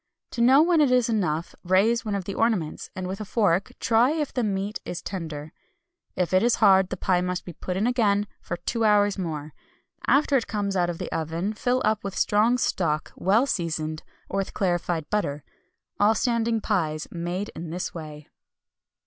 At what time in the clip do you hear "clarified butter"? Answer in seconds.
14.55-15.43